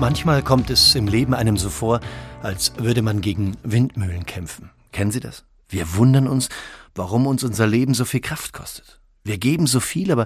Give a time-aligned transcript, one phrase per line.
[0.00, 2.00] Manchmal kommt es im Leben einem so vor,
[2.42, 4.70] als würde man gegen Windmühlen kämpfen.
[4.92, 5.44] Kennen Sie das?
[5.68, 6.48] Wir wundern uns,
[6.94, 8.98] warum uns unser Leben so viel Kraft kostet.
[9.24, 10.24] Wir geben so viel, aber,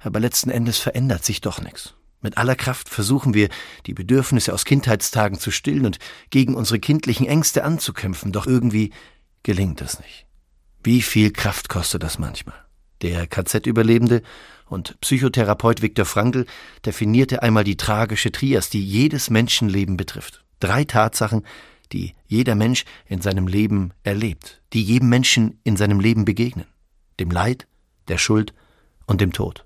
[0.00, 1.94] aber letzten Endes verändert sich doch nichts.
[2.20, 3.48] Mit aller Kraft versuchen wir,
[3.86, 6.00] die Bedürfnisse aus Kindheitstagen zu stillen und
[6.30, 8.92] gegen unsere kindlichen Ängste anzukämpfen, doch irgendwie
[9.44, 10.26] gelingt es nicht.
[10.82, 12.56] Wie viel Kraft kostet das manchmal?
[13.02, 14.22] Der KZ-Überlebende
[14.66, 16.46] und Psychotherapeut Viktor Frankl
[16.86, 20.44] definierte einmal die tragische Trias, die jedes Menschenleben betrifft.
[20.60, 21.44] Drei Tatsachen,
[21.92, 26.66] die jeder Mensch in seinem Leben erlebt, die jedem Menschen in seinem Leben begegnen.
[27.20, 27.66] Dem Leid,
[28.08, 28.54] der Schuld
[29.06, 29.64] und dem Tod.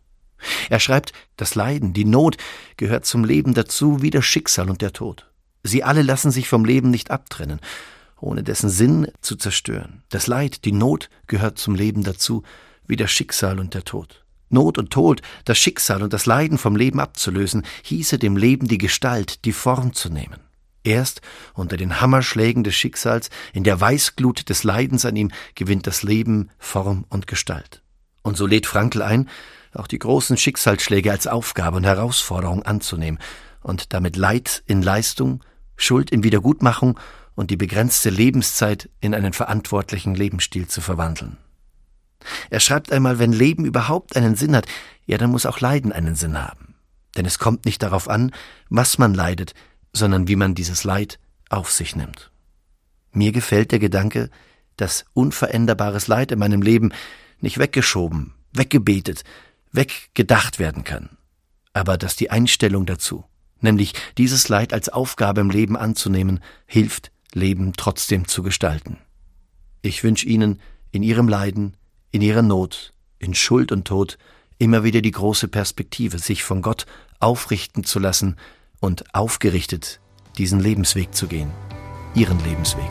[0.69, 2.37] Er schreibt, das Leiden, die Not
[2.77, 5.31] gehört zum Leben dazu wie das Schicksal und der Tod.
[5.63, 7.61] Sie alle lassen sich vom Leben nicht abtrennen,
[8.21, 10.03] ohne dessen Sinn zu zerstören.
[10.09, 12.43] Das Leid, die Not gehört zum Leben dazu
[12.89, 14.25] wie das Schicksal und der Tod.
[14.49, 18.79] Not und Tod, das Schicksal und das Leiden vom Leben abzulösen, hieße dem Leben die
[18.79, 20.39] Gestalt, die Form zu nehmen.
[20.85, 21.21] Erst
[21.55, 26.51] unter den Hammerschlägen des Schicksals, in der Weißglut des Leidens an ihm, gewinnt das Leben
[26.59, 27.83] Form und Gestalt.
[28.23, 29.29] Und so lädt Frankl ein,
[29.75, 33.19] auch die großen Schicksalsschläge als Aufgabe und Herausforderung anzunehmen
[33.63, 35.43] und damit Leid in Leistung,
[35.77, 36.99] Schuld in Wiedergutmachung
[37.35, 41.37] und die begrenzte Lebenszeit in einen verantwortlichen Lebensstil zu verwandeln.
[42.51, 44.67] Er schreibt einmal, wenn Leben überhaupt einen Sinn hat,
[45.07, 46.75] ja, dann muss auch Leiden einen Sinn haben.
[47.17, 48.33] Denn es kommt nicht darauf an,
[48.69, 49.55] was man leidet,
[49.93, 52.31] sondern wie man dieses Leid auf sich nimmt.
[53.13, 54.31] Mir gefällt der Gedanke,
[54.77, 56.93] dass unveränderbares Leid in meinem Leben
[57.41, 59.25] nicht weggeschoben, weggebetet,
[59.73, 61.17] weggedacht werden kann,
[61.73, 63.25] aber dass die Einstellung dazu,
[63.61, 68.99] nämlich dieses Leid als Aufgabe im Leben anzunehmen, hilft, Leben trotzdem zu gestalten.
[69.83, 70.61] Ich wünsche Ihnen
[70.91, 71.77] in Ihrem Leiden
[72.11, 74.19] in ihrer Not, in Schuld und Tod,
[74.59, 76.87] immer wieder die große Perspektive, sich von Gott
[77.21, 78.37] aufrichten zu lassen
[78.81, 80.01] und aufgerichtet
[80.39, 81.51] diesen Lebensweg zu gehen,
[82.15, 82.91] ihren Lebensweg.